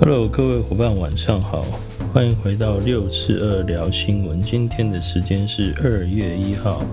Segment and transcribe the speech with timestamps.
[0.00, 1.66] Hello，各位伙伴，晚上好，
[2.12, 4.40] 欢迎回到六次二聊新闻。
[4.40, 6.84] 今天的时间是二月一号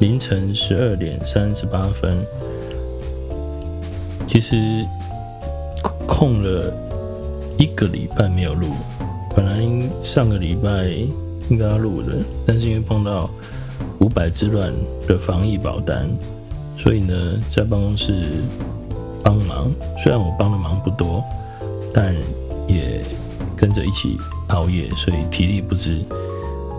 [0.00, 2.18] 凌晨十二点三十八分。
[4.26, 4.84] 其实
[6.04, 6.74] 空了
[7.58, 8.70] 一个礼拜没有录，
[9.36, 9.62] 本来
[10.00, 10.88] 上个礼拜
[11.48, 13.30] 应该要录的，但是因为碰到
[14.00, 14.72] 五百之乱
[15.06, 16.08] 的防疫保单，
[16.76, 18.24] 所以呢，在办公室
[19.22, 19.70] 帮忙。
[20.02, 21.22] 虽然我帮的忙不多，
[21.94, 22.14] 但
[22.68, 23.04] 也
[23.56, 24.16] 跟着一起
[24.48, 26.04] 熬夜，所以体力不支。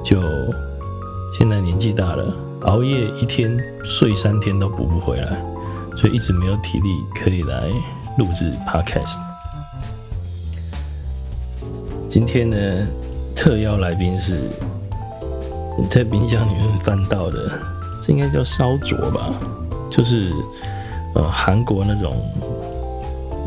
[0.02, 0.22] 就
[1.38, 5.44] 现在年纪大了，熬夜一天睡三天都补不回来，
[5.98, 7.68] 所以一直没有体力可以来
[8.18, 9.20] 录制 Podcast。
[12.08, 12.58] 今天呢，
[13.36, 14.40] 特邀来宾是
[15.90, 17.52] 在冰箱里面翻到的，
[18.02, 19.30] 这应该叫烧灼吧，
[19.90, 20.32] 就是
[21.14, 22.26] 呃韩国那种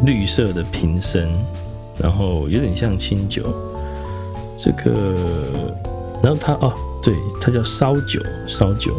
[0.05, 1.33] 绿色的瓶身。
[1.98, 3.42] 然后有点像清酒，
[4.56, 4.92] 这个，
[6.22, 6.72] 然后它哦，
[7.03, 8.94] 对，它叫烧酒，烧酒，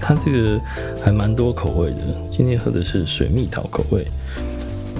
[0.00, 0.60] 它这个
[1.02, 2.00] 还蛮多口味的。
[2.30, 4.06] 今天喝的是水蜜桃口味。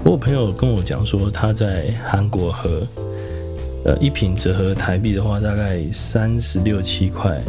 [0.04, 2.86] 我有朋友跟我讲说，他在韩国喝，
[3.84, 7.40] 呃，一瓶折合台币的话，大概三十六七块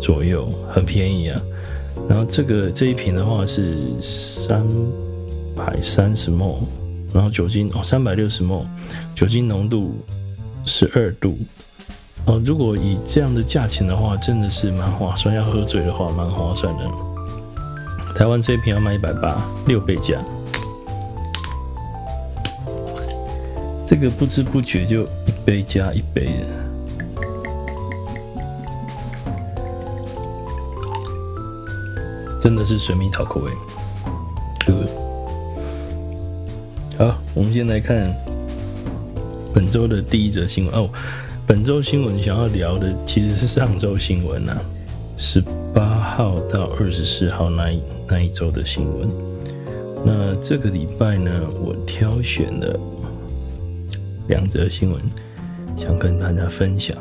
[0.00, 1.40] 左右，很便宜啊。
[2.08, 4.64] 然后这个这一瓶的话是三
[5.56, 6.58] 百三十 ml。
[7.14, 8.64] 然后酒精哦，三百六十 ml，
[9.14, 10.04] 酒精浓度
[10.66, 11.38] 十二度
[12.26, 12.42] 哦。
[12.44, 15.32] 如果以这样的价钱的话，真的是蛮划算。
[15.32, 16.84] 要喝醉的话，蛮划算的。
[18.16, 20.20] 台湾这一瓶要卖一百八，六倍价。
[23.86, 26.46] 这个不知不觉就一杯加一杯了，
[32.42, 33.52] 真的是水蜜桃口味。
[36.96, 38.14] 好，我们先来看
[39.52, 40.88] 本周的第一则新闻哦。
[41.44, 44.56] 本周新闻想要聊的其实是上周新闻呐，
[45.16, 45.42] 十
[45.74, 49.08] 八号到二十四号那一那一周的新闻。
[50.04, 52.78] 那这个礼拜呢，我挑选了
[54.28, 55.02] 两则新闻，
[55.76, 56.96] 想跟大家分享。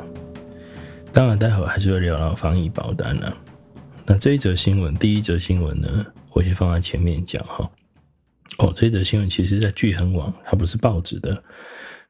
[1.12, 3.32] 当然，待会还是会聊到防疫保单呢。
[4.08, 5.88] 那这一则新闻，第一则新闻呢，
[6.32, 7.58] 我先放在前面讲哈。
[7.64, 7.70] 哦，
[8.58, 11.44] 哦这则新闻其实在巨亨网，它不是报纸的。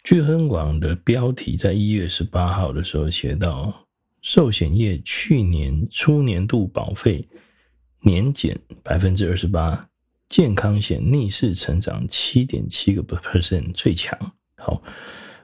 [0.04, 3.74] 巨亨网的标题在一月十八号的时候写到，
[4.22, 7.26] 寿险业去年初年度保费
[8.02, 9.88] 年减百分之二十八，
[10.28, 14.20] 健康险逆势成长七点七个 percent 最强。
[14.58, 14.84] 好，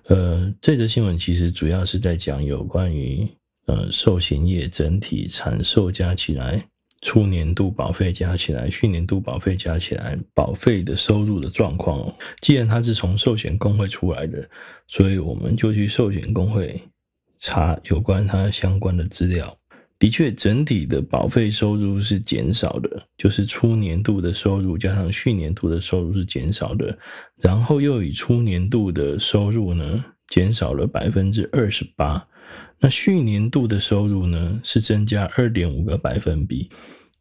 [0.08, 3.26] 呃，这则新闻其实主要是在讲有关于
[3.68, 6.68] 呃寿险业整体产寿加起来。
[7.02, 12.16] 初年度保费加起来，去年度保费加起来，保费的收入的状况哦。
[12.42, 14.50] 既然它是从寿险工会出来的，
[14.88, 16.82] 所以我们就去寿险工会
[17.38, 19.56] 查有关它相关的资料。
[19.98, 26.98] 的确，整体的保费收入是减少的，就是初年度的收入加上去年度的收入是减少的，
[27.36, 32.26] 然后又以初年度的收入呢减少了百分之二十八。
[32.80, 36.70] 那去年度的收入呢，是增加二点五个百分比，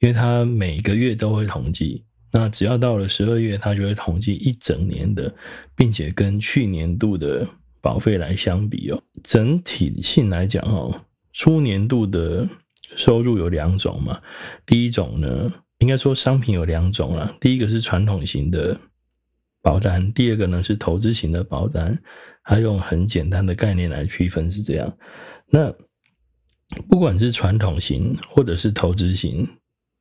[0.01, 5.35] 因为它每个月都会统计，那只要到了十二月，它就会统计一整年的，
[5.75, 7.47] 并且跟去年度的
[7.81, 9.03] 保费来相比哦。
[9.23, 11.03] 整体性来讲哦，
[11.33, 12.49] 初年度的
[12.95, 14.21] 收入有两种嘛，
[14.65, 18.79] 第一种呢，应该说商品有两种啦，第一个是传统型的
[19.61, 22.01] 保单，第二个呢是投资型的保单，
[22.45, 24.97] 它用很简单的概念来区分是这样。
[25.51, 25.73] 那
[26.89, 29.49] 不管是传统型或者是投资型，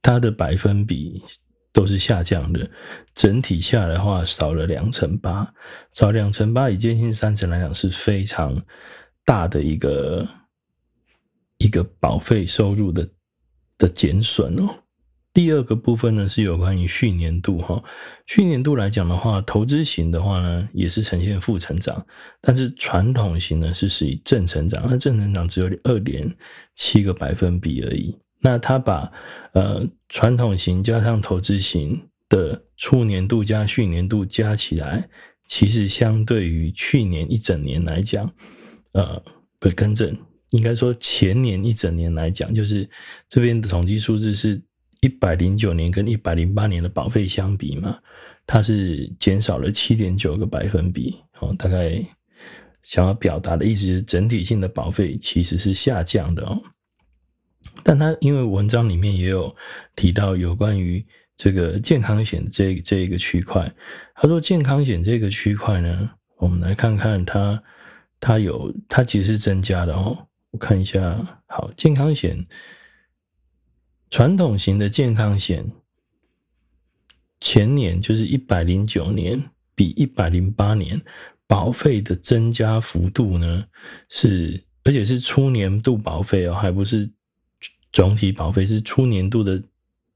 [0.01, 1.23] 它的百分比
[1.71, 2.69] 都是下降的。
[3.13, 5.53] 整体下来的话，少了两成八，
[5.91, 8.61] 少两成八，以接近三成来讲是非常
[9.25, 10.27] 大的一个
[11.57, 13.09] 一个保费收入的
[13.77, 14.75] 的减损哦。
[15.37, 17.83] 第二个部分呢，是有关于去年度哈，
[18.25, 22.03] 去年度来讲的话，投资型的话呢，也是呈现负成长，
[22.41, 26.35] 但是传统型呢是属于正成长，那正成长只有二点
[26.73, 28.17] 七个百分比而已。
[28.41, 29.11] 那它把
[29.53, 35.07] 呃传统型加上投资型的初年度加去年度加起来，
[35.47, 38.27] 其实相对于去年一整年来讲，
[38.93, 39.21] 呃，
[39.59, 40.17] 不更正，
[40.49, 42.89] 应该说前年一整年来讲，就是
[43.29, 44.59] 这边的统计数字是。
[45.01, 47.99] 一百零九年跟一百零八年的保费相比嘛，
[48.45, 51.55] 它是减少了七点九个百分比哦。
[51.57, 52.03] 大概
[52.83, 56.61] 想要表达的意思是，整体性的保费其实是下降的哦。
[57.83, 59.55] 但它因为文章里面也有
[59.95, 61.05] 提到有关于
[61.35, 63.71] 这个健康险这这一个区块，
[64.15, 67.61] 他说健康险这个区块呢，我们来看看它，
[68.19, 70.17] 它有它其实是增加的哦。
[70.51, 72.43] 我看一下，好，健康险，
[74.09, 75.69] 传统型的健康险，
[77.39, 81.01] 前年就是一百零九年，比一百零八年
[81.45, 83.65] 保费的增加幅度呢
[84.09, 87.09] 是，而且是初年度保费哦，还不是
[87.91, 89.61] 总体保费，是初年度的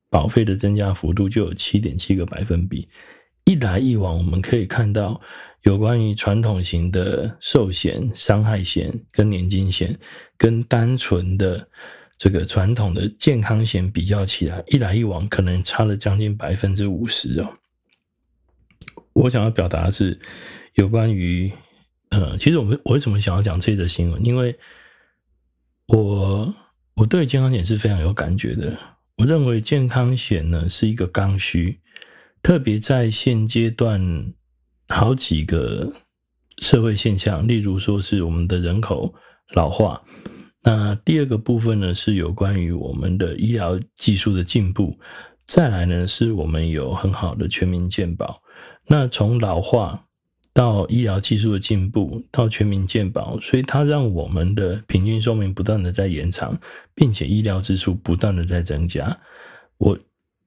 [0.09, 2.87] 保费的增加幅度就有七点七个百分比。
[3.45, 5.19] 一来一往，我们可以看到
[5.63, 9.97] 有关于传统型的寿险、伤害险跟年金险，
[10.37, 11.67] 跟单纯的
[12.21, 17.57] 这个传统的健康险比较起来，一来一往可能差了将近百分之五十哦。
[19.13, 20.19] 我想要表达的是
[20.75, 21.51] 有关于
[22.09, 24.23] 呃，其实我们我为什么想要讲这则新闻？
[24.23, 24.55] 因为
[25.87, 26.53] 我
[26.93, 28.77] 我对健康险是非常有感觉的。
[29.17, 31.79] 我认为健康险呢是一个刚需。
[32.43, 34.31] 特别在现阶段，
[34.89, 35.91] 好几个
[36.59, 39.11] 社会现象，例如说是我们的人口
[39.55, 40.03] 老化。
[40.63, 44.97] 那第二个部分呢，是有关于我们的医疗技术的进步。
[45.45, 48.41] 再来呢，是我们有很好的全民健保。
[48.87, 50.05] 那从老化
[50.53, 56.59] 到医疗技术的进步，到全民健保，所以它让我们的平均寿命不断的在延长，
[56.93, 59.17] 并且医疗支出不断的在增加。
[59.77, 59.97] 我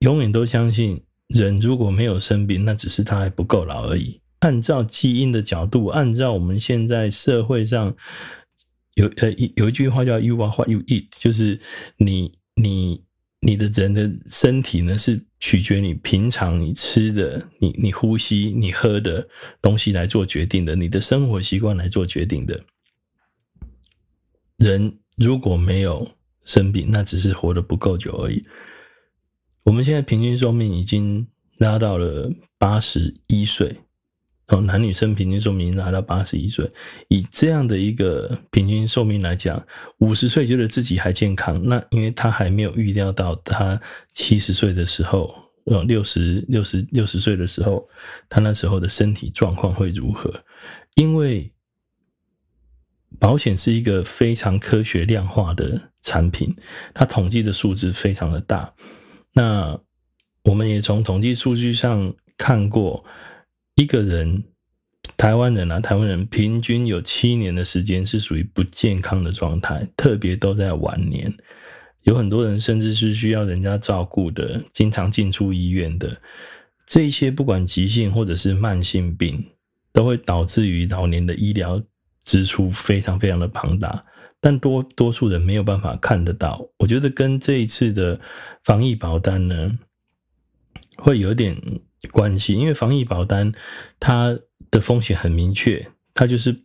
[0.01, 1.03] 永远都相信。
[1.29, 4.21] 人如果没有生病，那只是他还不够老而已。
[4.41, 7.97] 按照基因的角度，按照我们现在社会上
[8.95, 11.61] 有呃有一句话叫 “you are what you eat”，就是
[11.97, 13.03] 你你
[13.41, 19.29] 你的人的身体呢是取决你平常你吃的、你你呼吸、你喝的
[19.61, 22.65] 东西来做决定的，你的生活习惯来做决定的。
[24.57, 26.13] 人如果没有
[26.45, 28.43] 生病，那只是活得不够久而已。
[29.65, 31.27] 我们现在平均寿命已经
[31.59, 33.81] 拉到了八十一岁，
[34.49, 36.71] 哦，男女生平均寿命拉到八十一岁。
[37.09, 39.65] 以这样的一个平均寿命来讲，
[39.99, 43.81] 五十岁觉得自己还健康，那因为他还没有预料到他
[44.13, 47.89] 七十岁的时候，哦，六十六十六十岁的时候，
[48.29, 50.33] 他那时候的身体状况会如何？
[50.95, 51.51] 因为
[53.19, 56.55] 保险是一个非常科学量化的产品，
[56.93, 58.75] 它统计的数字非常的大。
[59.33, 59.79] 那
[60.43, 63.05] 我们也从统计数据上看过，
[63.75, 64.45] 一个人，
[65.17, 71.35] 台湾人啊，台湾人平均有七年的时间是属于不健康的状态，特别都在晚年，
[72.03, 76.21] 有很多人甚至是需要人家照顾的，经常进出医院的，
[76.87, 79.45] 这些不管急性或者是慢性病，
[79.93, 81.83] 都会导致于老年的医疗
[82.23, 84.05] 支出非常非常的庞大。
[84.41, 88.21] 但多多数人没有办法看得到，我觉得跟这一次的
[88.63, 89.79] 防疫保单呢，
[90.97, 91.57] 会有点
[92.13, 93.53] 关系，因为防疫保单
[93.99, 94.39] 它
[94.71, 96.65] 的风险很明确，它就是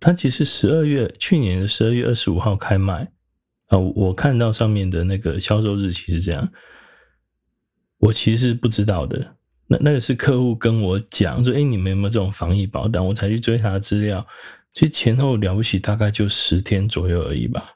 [0.00, 3.10] 它其实十二月去年的十二月二十五号开卖
[3.66, 6.50] 啊，我看到上面的那个销售日期是这样，
[7.98, 9.36] 我其实是不知道的，
[9.66, 13.04] 那那个是客户跟我讲说，哎，你们有没有这种防疫保单？
[13.04, 14.26] 我才去追查资料。
[14.74, 17.72] 其实前后了不起，大概就十天左右而已吧。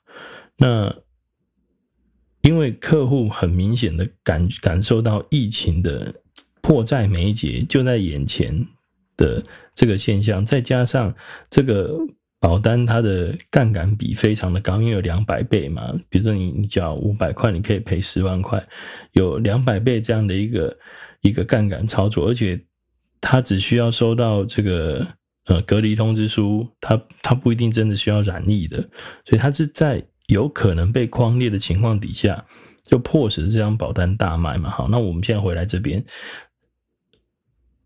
[0.58, 0.94] 那
[2.42, 6.21] 因为客户很明显的感感受到疫情的
[6.62, 8.66] 迫在眉睫，就在眼前
[9.16, 9.44] 的
[9.74, 11.14] 这个现象，再加上
[11.50, 11.98] 这个
[12.40, 15.92] 保单它的杠杆比非常的高，因为有两百倍嘛。
[16.08, 18.64] 比如说你你缴五百块，你可以赔十万块，
[19.12, 20.78] 有两百倍这样的一个
[21.20, 22.58] 一个杠杆操作，而且
[23.20, 25.06] 它只需要收到这个。
[25.46, 28.78] 呃，隔离通知书，它它不一定真的需要染疫的，
[29.24, 32.44] 所以它是在有可能被框列的情况底下，
[32.84, 34.70] 就迫使这张保单大卖嘛。
[34.70, 36.00] 好，那我们现在回来这边，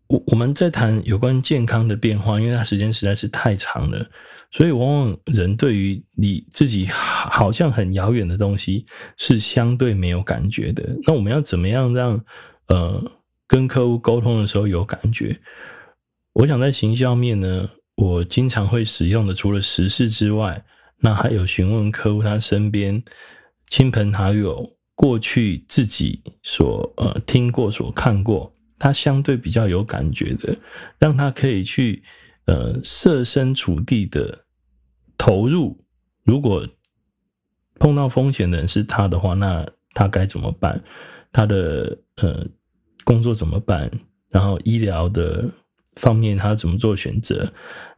[0.07, 4.09] 我我们在谈有关健康的变化，因为它时间实在是太长了，
[4.51, 8.85] 所以往往人对于你自己好像很遥远的东西
[9.17, 10.97] 是相对没有感觉的。
[11.03, 12.23] 那我们要怎么样让
[12.67, 13.11] 呃
[13.47, 15.39] 跟客户沟通的时候有感觉？
[16.33, 20.63] 我想在行销面呢，我经常会使用的，除了时事之外，
[20.99, 23.03] 那还有询问客户他身边
[23.69, 30.57] 亲朋好友过去自己所呃听过、所看过，他相对比较有感觉的，
[30.99, 32.03] 让他可以去
[32.45, 34.45] 呃设身处地的
[35.17, 35.83] 投入。
[36.23, 36.67] 如果
[37.79, 40.83] 碰到风险的人是他的话，那他该怎么办？
[41.31, 42.45] 他的呃
[43.03, 43.91] 工作怎么办？
[44.29, 45.49] 然后医疗的。
[45.97, 47.51] 方面他怎么做选择？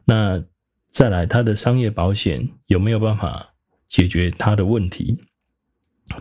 [0.06, 0.42] 那
[0.88, 3.52] 再来他的商业保险有没有办法
[3.86, 5.22] 解决他的问题？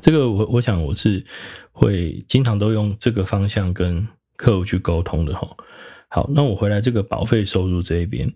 [0.01, 1.25] 这个我我想我是
[1.71, 4.05] 会经常都用这个方向跟
[4.39, 5.46] 客户去沟通的哈。
[6.08, 8.34] 好，那我回来这个保费收入这一边，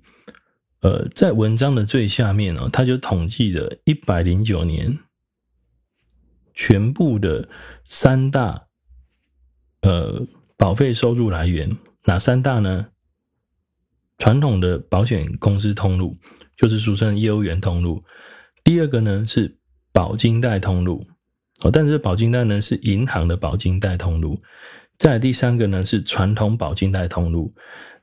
[0.81, 4.99] 呃，在文章的最下面呢，他就统计了一百零九年
[6.53, 7.47] 全部的
[7.85, 8.67] 三大
[9.81, 12.87] 呃保费收入来源，哪三大呢？
[14.17, 16.15] 传统的保险公司通路，
[16.57, 18.03] 就是俗称业务员通路。
[18.63, 19.57] 第二个呢是
[19.91, 21.07] 保金代通路，
[21.63, 24.39] 哦，但是保金代呢是银行的保金代通路。
[25.03, 27.53] 再第三个呢是传统保金贷通路。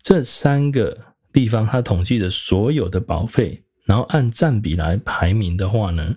[0.02, 6.16] 这三个地方，它统计的所有的保费，然后按占比来排名的话呢，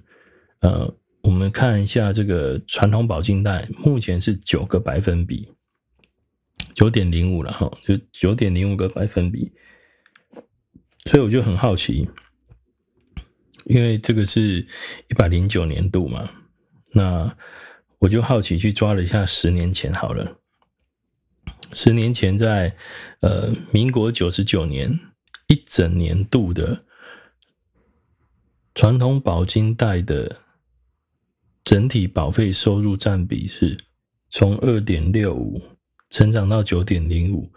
[0.60, 5.54] 呃，我们看一下这个传统保金贷目前是九个百分比，
[6.74, 9.54] 九点零五了哈，就九点零五个百分比。
[11.06, 12.10] 所以我就很好奇。
[13.63, 14.68] 因为这个是
[15.08, 16.30] 一百零九年度嘛，
[16.92, 17.34] 那
[18.00, 20.40] 我就好奇去抓了一下十年前好了。
[21.74, 22.75] 十年前在
[23.22, 25.00] 呃民国九十九年
[25.48, 26.86] 一整年度的
[28.75, 30.42] 传统保金贷的
[31.63, 33.77] 整体保费收入占比是
[34.30, 35.62] 从二点六五
[36.10, 37.51] 成长到九点零五，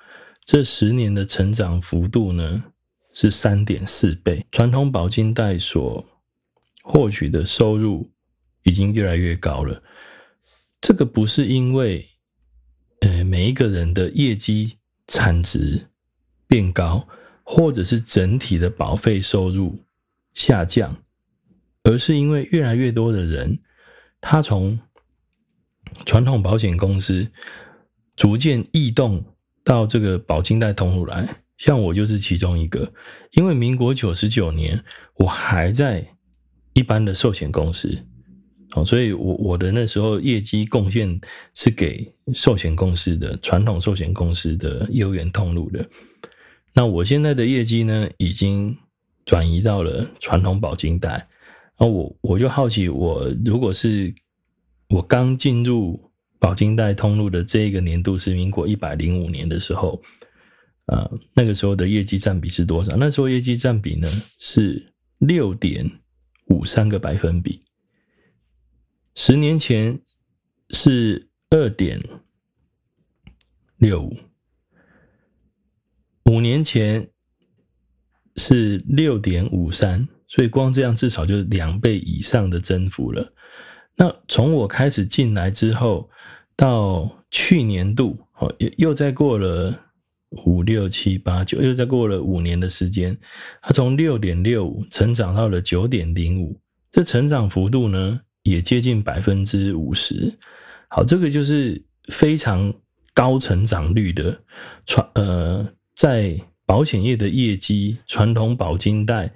[0.44, 2.64] 这十年的成长幅度呢？
[3.12, 6.06] 是三点四倍，传统保金贷所
[6.82, 8.10] 获取的收入
[8.62, 9.82] 已经越来越高了。
[10.82, 12.06] 这个不是因为，
[13.06, 15.86] 呃，每一个人的业绩产值
[16.48, 17.06] 变高，
[17.44, 19.78] 或者是整体的保费收入
[20.34, 20.96] 下降，
[21.84, 23.60] 而是因为越来越多的人，
[24.20, 24.76] 他从
[26.04, 27.30] 传统保险公司
[28.16, 29.24] 逐渐异动
[29.62, 31.42] 到这个保金贷通路来。
[31.58, 32.92] 像我就是其中一个，
[33.30, 34.82] 因为民国九十九年
[35.14, 36.04] 我还在
[36.72, 38.04] 一般的寿险公司，
[38.72, 41.20] 哦，所以我我的那时候业绩贡献
[41.54, 45.88] 是给寿险公司的传统寿险公司的业务员通路的。
[46.74, 48.76] 那我现在的业绩呢，已经
[49.24, 51.26] 转移到了传统保金贷。
[51.78, 54.14] 那我我就好奇，我如果是
[54.88, 60.02] 我刚进入保金贷通路的这一个年度是民国一百零五年的时候。
[60.86, 62.94] 啊，那个时候的业绩占比是多少？
[62.96, 64.06] 那时候业绩占比呢
[64.38, 65.84] 是六点
[66.46, 67.58] 五三个百分比，
[69.16, 69.98] 十年前
[70.70, 72.00] 是二点
[73.78, 74.16] 六五，
[76.26, 77.08] 五年前
[78.36, 83.32] 是六点五三，所以光这样至少就是两倍以上的增幅了。
[83.96, 86.08] 那从我开始进来之后，
[86.54, 89.82] 到去年度，哦，又又再过了。
[90.44, 93.16] 五六七八九，又再过了五年的时间，
[93.62, 100.32] 它从六点六五成长到了九点零五，这成长幅度呢也接近百分之五十。
[100.88, 102.72] 好，这个就是非常
[103.12, 104.40] 高成长率的
[104.86, 109.32] 传呃，在保险业的业绩，传统保金贷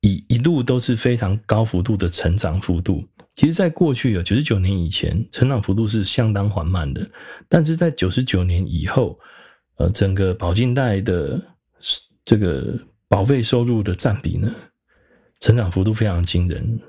[0.00, 3.04] 一一路都是非常高幅度的成长幅度。
[3.34, 7.06] 其实，在过去有九十九年以前，成长幅度是相当缓慢的，
[7.48, 9.18] 但是在九十九年以后。
[9.76, 11.42] 呃，整个保金贷的
[12.24, 14.48] 这个保费收入的占比呢，
[15.40, 16.80] 成长幅度非常惊人。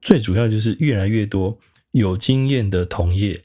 [0.00, 1.58] 最主要就是越来越多
[1.92, 3.42] 有经验的同业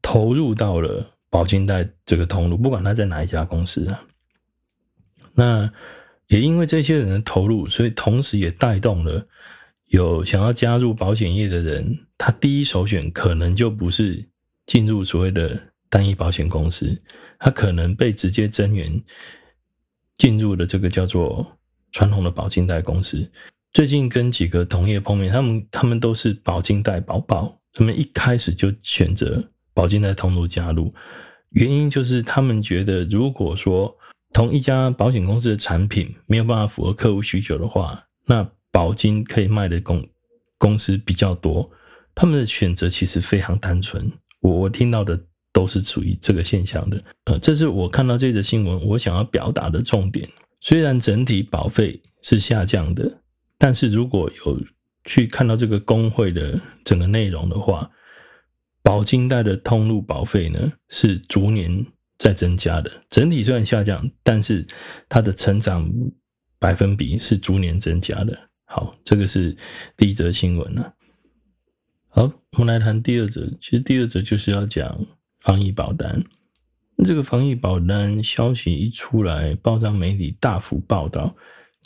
[0.00, 4.04] 投入到了保金代这个通路，不管他在哪一家公司啊。
[5.34, 5.72] 那
[6.28, 9.26] 也因为这些人的投入，所以同时也带动了
[9.86, 14.26] 有想要加入保险业的人，他第一首选可能就不是
[14.66, 16.98] 进入所谓的单一保险公司。
[17.38, 19.00] 他可能被直接增援
[20.16, 21.58] 进入了这个叫做
[21.92, 23.30] 传统的保金代公司。
[23.72, 29.42] 最近跟几个同业碰面，他们他们都是保经代宝宝，他们一开始就选择
[29.74, 30.92] 保经代通路加入，
[31.50, 33.96] 原因就是他们觉得，如果说
[34.32, 40.06] 同一家保险公司的产品没有办法符合客户需求的话，那保金可以卖的公
[40.58, 41.70] 公司比较多，
[42.14, 44.10] 他们的选择其实非常单纯。
[44.40, 45.20] 我我听到的。
[45.50, 50.28] 都是处于这个现象的，呃，这是我看到这则新闻，我想要表达的重点。
[50.60, 53.20] 虽然整体保费是下降的，
[53.58, 54.62] 但是如果有
[55.04, 57.90] 去看到这个工会的整个内容的话，
[58.82, 61.84] 保经代的通路保费呢是逐年
[62.16, 62.90] 在增加的。
[63.10, 64.66] 整体虽然下降，但是
[65.08, 65.92] 它的成长
[66.58, 68.48] 百分比是逐年增加的。
[68.64, 69.56] 好，这个是
[69.96, 70.94] 第一则新闻了。
[72.08, 73.46] 好，我们来谈第二则。
[73.60, 75.06] 其实第二则就是要讲。
[75.40, 76.24] 防疫保单，
[77.04, 81.36] 这个防疫保单消息一出来，报章媒体大幅报道，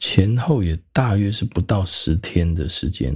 [0.04, 3.14] 前后也大约是不到十天的时间，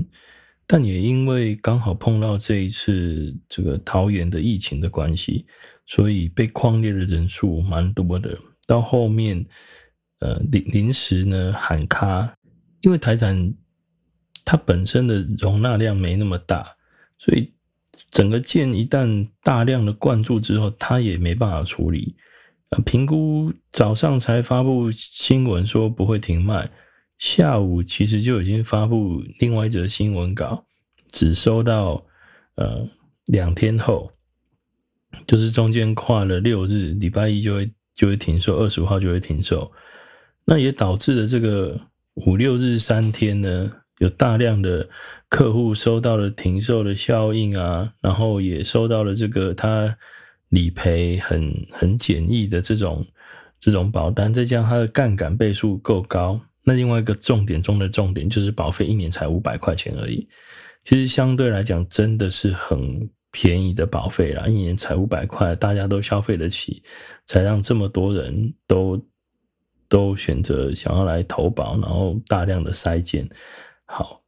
[0.68, 5.44] 但也因为刚好碰到这一次这个桃园的疫情的关系，
[5.84, 8.38] 所以被匡列的人数蛮多的，
[8.68, 9.44] 到后面
[10.20, 12.32] 呃临临时呢喊卡，
[12.82, 13.52] 因为台产
[14.44, 16.76] 它本身的容纳量没那么大，
[17.18, 17.52] 所以
[18.12, 22.14] 整个件一旦大量的灌注之后，它也没办法处理。
[22.70, 26.68] 呃，评估早上才发布新闻说不会停卖，
[27.16, 30.64] 下午其实就已经发布另外一则新闻稿，
[31.08, 32.04] 只收到
[32.56, 32.84] 呃
[33.26, 34.10] 两天后，
[35.28, 39.70] 就是中间跨了六日，礼拜一就会就会停售，二十五号就会停售，
[40.44, 41.80] 那也导致了这个
[42.14, 44.88] 五六日三天呢，有大量的
[45.28, 49.96] 客户收到了停售的效应啊，然后也收到了这个他。
[50.50, 53.04] 理赔很很简易的这种
[53.58, 60.28] 这种保单，再加上它的杠杆倍数够高，那另外一个重点中的重点就是保费一年才五百块钱而已。
[60.84, 66.80] 其实相对来讲，真的是很便宜的保费啦，一年才五百块，大家都消费得起，
[67.26, 69.04] 才让这么多人都
[69.88, 73.28] 都选择想要来投保，然后大量的筛检。
[73.86, 74.22] 好，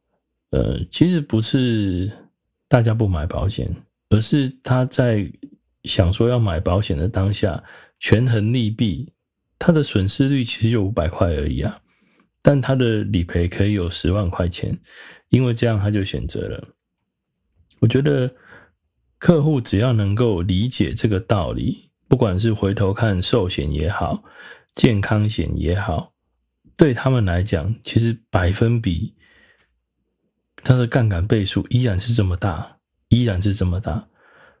[0.51, 2.11] 呃，其实不是
[2.67, 3.73] 大家不买保险，
[4.09, 5.25] 而是他在。
[5.83, 7.63] 想说要买保险的当下，
[7.99, 9.13] 权衡利弊，
[9.57, 11.81] 他的损失率其实就五百块而已啊，
[12.41, 14.77] 但他的理赔可以有十万块钱，
[15.29, 16.67] 因为这样他就选择了。
[17.79, 18.35] 我觉得
[19.17, 24.23] 客户只要能够理解这个道理，不管是回头看寿险也好，
[24.73, 26.13] 健康险也好，
[26.75, 29.13] 对他们来讲，其实百分比，
[30.57, 34.07] 它的杠杆倍数依然是这么大，依然是这么大。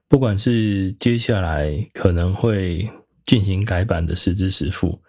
[0.09, 2.89] 不管是接下来可能会
[3.27, 4.99] 进行改版的实支实付，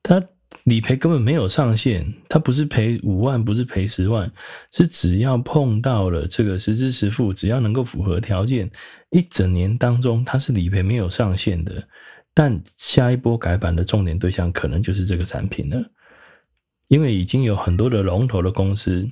[0.00, 0.22] 它
[0.62, 4.30] 理赔根本没有上限，它不是赔五万，不是赔十万，
[4.70, 8.70] 是只要碰到了这个实支实付，只要能够符合条件，
[9.10, 11.86] 一整年当中它是理赔没有上限的。
[12.32, 15.84] 但下一波改版的重点对象可能就是这个产品了，
[16.86, 19.04] 因为已经有很多的龙头的公司，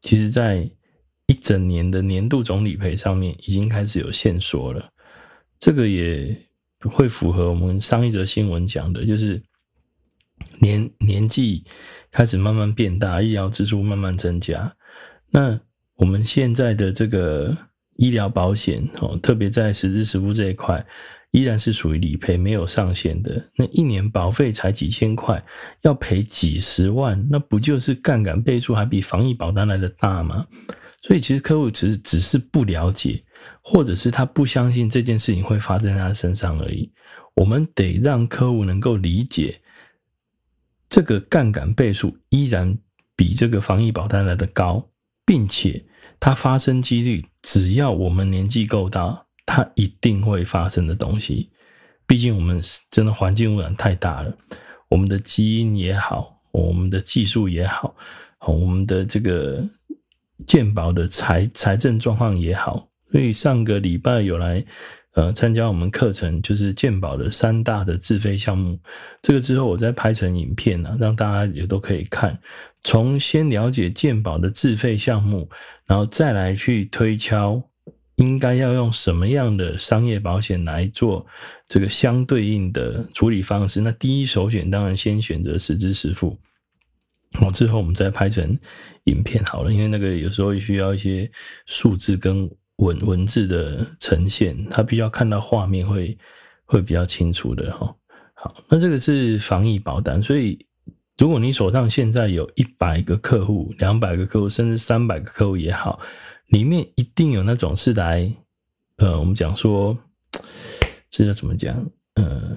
[0.00, 0.70] 其实在。
[1.28, 4.90] 一整年的年度总理赔上面已经开始有线索了，
[5.60, 6.36] 这个也
[6.80, 9.40] 会符合我们上一则新闻讲的，就是
[10.58, 11.64] 年年纪
[12.10, 14.74] 开始慢慢变大，医疗支出慢慢增加。
[15.30, 15.60] 那
[15.96, 17.54] 我们现在的这个
[17.96, 20.82] 医疗保险哦，特别在实支实付这一块，
[21.32, 23.50] 依然是属于理赔没有上限的。
[23.56, 25.44] 那一年保费才几千块，
[25.82, 30.46] 要赔几十万，那不就是杠杆倍数还比防疫保单来的大吗？
[31.00, 33.22] 所以，其实客户只是只是不了解，
[33.62, 36.92] 或者是他不相信这件事情会发生在他身上而已。
[37.34, 39.60] 我们得让客户能够理解，
[40.88, 42.76] 这个杠杆倍数依然
[43.14, 44.90] 比这个防疫保单来的高，
[45.24, 45.86] 并且
[46.18, 51.50] 它发生几率，只要我们年纪够大，它一定会发生的东西。
[52.08, 54.36] 毕竟我们真的环境污染太大了，
[54.88, 57.94] 我们的基因也好，我们的技术也好，
[58.48, 59.64] 我们的这个。
[60.46, 64.64] 健保的财财政状况也好，所以上个礼拜有来
[65.14, 68.78] 呃参加我们课程，就是健保的三大的自费项目。
[69.20, 72.38] 这个之后我再拍成影片啊，让大家也都可以看。
[72.82, 75.48] 从先了解健保的自费项目，
[75.86, 77.60] 然后再来去推敲
[78.16, 81.26] 应该要用什么样的商业保险来做
[81.66, 83.80] 这个相对应的处理方式。
[83.80, 86.38] 那第一首选当然先选择实支实付。
[87.34, 88.58] 好，之后我们再拍成
[89.04, 91.30] 影片好了，因为那个有时候需要一些
[91.66, 96.16] 数字跟文文字的呈现，它必须要看到画面会
[96.64, 97.94] 会比较清楚的哈。
[98.32, 100.58] 好，那这个是防疫保单，所以
[101.18, 106.00] 如果你手上现在有一百个客户、两百个客户，甚至三百个客户也好，
[106.46, 108.32] 里面一定有那种是来，
[108.96, 109.96] 呃，我们讲说
[111.10, 111.76] 这叫怎么讲？
[112.14, 112.56] 呃，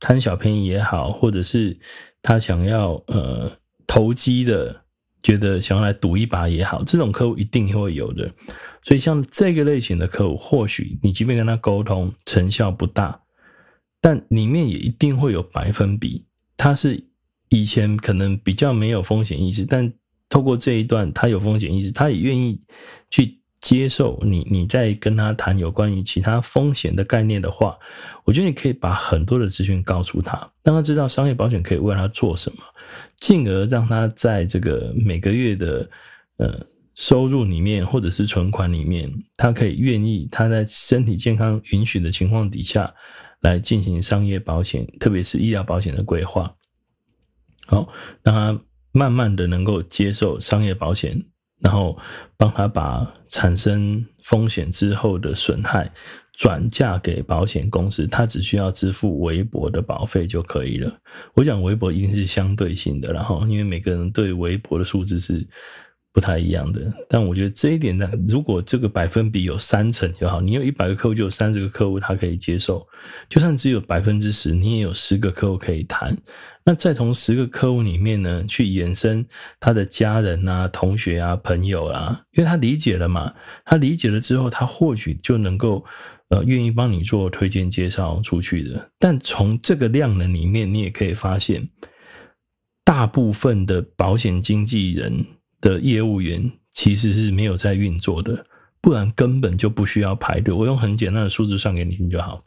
[0.00, 1.78] 贪小便宜也好，或者是
[2.22, 3.52] 他想要呃。
[3.88, 4.84] 投机的，
[5.20, 8.32] 觉得想要来赌一把也好，这种客户一定会有的。
[8.84, 13.22] 所以像这个类型的客户，或许你即便跟他沟通成效不大，
[14.00, 16.24] 但里面也一定会有百分比，
[16.56, 17.02] 他是
[17.48, 19.92] 以前可能比较没有风险意识，但
[20.28, 22.60] 透过这一段他有风险意识，他也愿意
[23.10, 23.36] 去。
[23.60, 27.76] 接受你，你在跟他谈有关于其他风险的概念的话，
[28.24, 32.58] 我觉得你可以把很多的资讯告诉他，让他知道商业保险可以为他做什么，
[33.16, 35.90] 进而让他在这个每个月的
[36.36, 42.94] 呃收入里面或者是存款里面，他可以愿意他在身体健康允许的情况底下
[43.40, 46.54] 来进行商业保险，特别是医疗保险的规划。
[47.66, 47.88] 好，
[48.22, 48.60] 让他
[48.92, 51.26] 慢慢的能够接受商业保险。
[51.60, 51.98] 然后
[52.36, 55.90] 帮他把产生风险之后的损害
[56.32, 60.92] 转嫁给保险公司，他只需要支付微博的保费就可以了。
[61.34, 65.44] 我讲微博一定是相对性的，然后因为每个人对微博的数字是
[66.12, 66.80] 不太一样的。
[67.08, 72.86] 但我觉得这一点呢，如果这个百分比有三成就好，你有一百个客户就有三十个客户他可以接受，
[73.28, 76.16] 就算只有百分之十，你也有十个客户可以谈。
[76.64, 79.24] 那再从十个客户里面呢，去延伸
[79.58, 83.32] 他的家人啊、同学啊、朋友啊，因为他理解了嘛，
[83.64, 85.82] 他理解了之后，他或许就能够
[86.28, 88.90] 呃愿意帮你做推荐介绍出去的。
[88.98, 91.66] 但从这个量能里面，你也可以发现，
[92.84, 95.24] 大部分的保险经纪人
[95.60, 98.44] 的业务员其实是没有在运作的，
[98.80, 100.54] 不然根本就不需要排队。
[100.54, 102.44] 我用很简单的数字算给你听就好。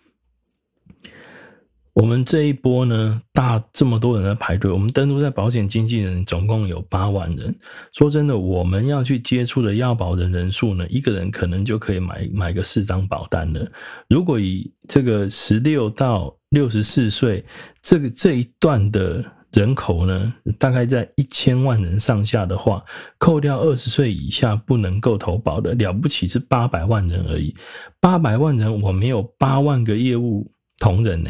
[1.94, 7.54] 我们这一波呢，大这么多人在排队，我们登录在保险经纪人总共有八万人。
[7.92, 13.70] 说真的，我们要去接触的要保的人数呢，一个人可能就可以买买个四张保单了。
[14.08, 17.44] 如果以这个十六到六十四岁
[17.82, 19.22] 这个这一段的
[19.54, 22.84] 人口呢，大概在一千万人上下的话，
[23.18, 27.54] 扣掉二十岁以下不能够投保的，了不起是八百万人而已。
[28.00, 31.30] 八百万人，我们有八万个业务同仁呢。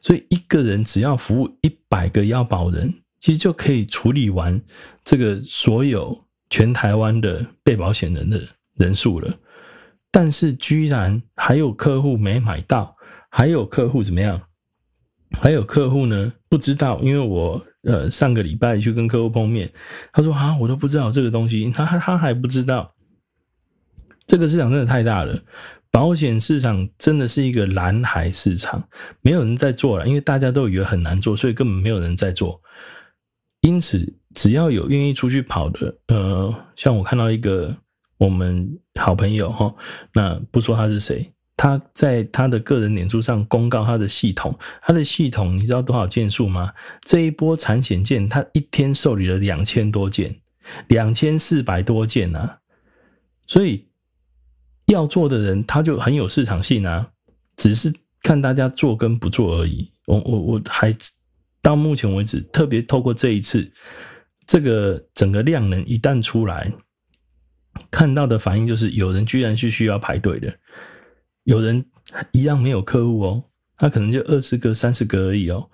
[0.00, 4.60] 所以一个人只要服务一百个要保人，其实就可以处理完
[5.02, 6.16] 这个所有
[6.48, 8.40] 全台湾的被保险人的
[8.74, 9.34] 人数了。
[10.12, 12.94] 但是居然还有客户没买到，
[13.28, 14.40] 还有客户怎么样？
[15.40, 16.32] 还有客户呢？
[16.48, 19.70] 不知道，因为我呃上个礼拜去跟客户碰面，
[20.12, 22.92] 他说啊，我都不知道这个东西，他他还不知道。
[24.26, 25.40] 这个市场真的太大了。
[25.92, 28.86] 保险市场真的是一个蓝海市场，
[29.22, 32.60] 没有人在做了，因为大家都以为很难做，所以根本没有人在做。
[33.60, 37.74] 因此，只要有愿意出去跑的，呃，像我看到一个
[38.18, 38.68] 我们
[39.00, 39.72] 好朋友哈，
[40.12, 46.72] 那不说他是谁，他在他的个人脸书上公告他的系统，他的系统你知道多少件数吗？
[47.02, 50.40] 这一波产险件，他一天受理了两千多件，
[50.88, 52.58] 两千四百多件呐、
[53.46, 53.86] 所以。
[54.88, 57.10] 要做的人，他就很有市场性啊，
[57.56, 57.92] 只是
[58.22, 59.90] 看大家做跟不做而已。
[60.06, 60.96] 我我我还
[61.60, 63.68] 到目前为止，特别透过这一次，
[64.46, 66.72] 这个整个量能一旦出来，
[67.90, 70.56] 看到的反应就是，有人居然是需要排队的，
[71.46, 71.84] 有人
[72.32, 73.42] 一样没有客户哦，
[73.78, 75.68] 他可能就二十个、三十个而已哦。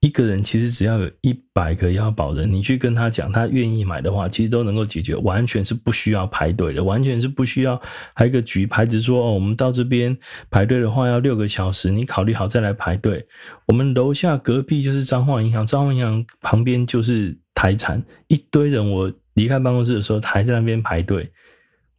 [0.00, 7.80] 一个人其实只要有一百个要保人，你去跟他讲，他愿意买的话，其实都能够解决，完全是不需要排队的，完全是不需要
[8.12, 10.18] 还有个举牌子说哦，我们到这边
[10.50, 13.24] 排队的话要六个小时，你考虑好再来排队。
[13.64, 21.30] 我们楼下隔壁就是彰化银行，彰化银行旁边就是台产，一堆人，我离开办公室的时候还在那边排队，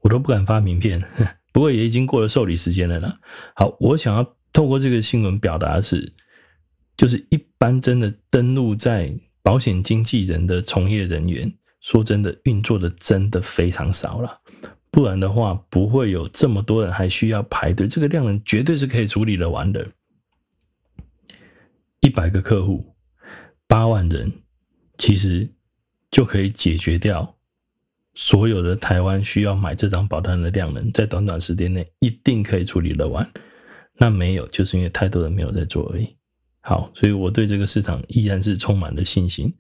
[0.01, 1.01] 我都不敢发名片。
[1.53, 3.17] 不过也已经过了受理时间了啦。
[3.55, 6.11] 好，我想要透过这个新闻表达的是。
[6.95, 9.11] 就是一般真的登录在
[9.41, 14.39] 保险经纪人的从业人员，说真的运作的真的非常少了，
[14.91, 19.87] 不然的话不会有这么多人还需要排队，这个量人绝对是可以处理得完的。
[22.01, 22.95] 一百个客户，
[23.65, 24.31] 八万人，
[24.99, 25.51] 其实
[26.11, 27.35] 就可以解决掉
[28.15, 33.27] 所有的台湾需要买这张保单的量能，在短短时间内一定可以处理得完。
[33.95, 36.15] 那没有，就是因为太多人没有在做而已。
[36.61, 39.53] 好，所以我对这个市场依然是充满了信心。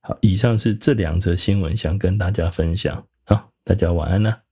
[0.00, 3.04] 好，以上是这两则新闻想跟大家分享。
[3.24, 4.43] 啊，大家晚安了。